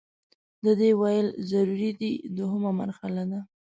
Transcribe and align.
د 0.63 0.65
دې 0.79 0.91
ویل 1.01 1.27
ضروري 1.51 1.91
دي 1.99 2.11
دوهمه 2.37 2.71
مرحله 2.81 3.23
ده. 3.31 3.39